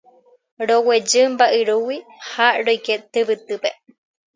[0.69, 1.97] Roguejy mba'yrúgui
[2.31, 3.71] ha roike tyvytýpe